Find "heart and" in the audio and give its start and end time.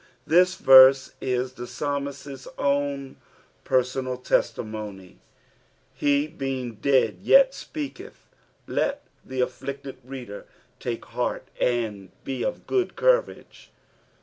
11.05-12.09